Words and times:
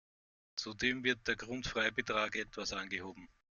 Zudem 0.55 1.03
wird 1.03 1.27
der 1.27 1.35
Grundfreibetrag 1.35 2.35
etwas 2.35 2.73
angehoben. 2.73 3.29